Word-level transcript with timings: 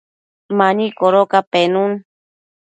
mani 0.57 0.85
codoca 0.99 1.39
penun 1.51 1.91